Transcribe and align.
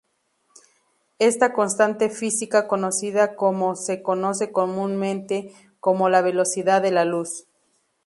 Esta 1.19 1.53
constante 1.53 2.09
física 2.09 2.67
conocida 2.67 3.35
se 3.75 4.01
conoce 4.01 4.51
comúnmente 4.51 5.53
como 5.79 6.09
la 6.09 6.23
velocidad 6.23 6.81
de 6.81 6.89
la 6.89 7.05
luz. 7.05 7.45